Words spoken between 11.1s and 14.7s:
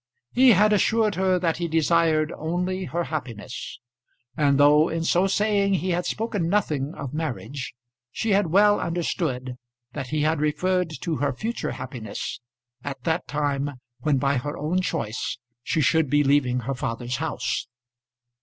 her future happiness, at that time when by her